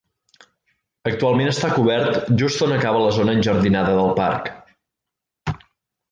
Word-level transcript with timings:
Actualment 1.09 1.49
està 1.49 1.67
cobert 1.73 2.31
just 2.41 2.63
on 2.67 2.73
acaba 2.77 3.01
la 3.03 3.11
zona 3.17 3.35
enjardinada 3.39 3.91
del 3.99 4.09
parc. 4.23 4.49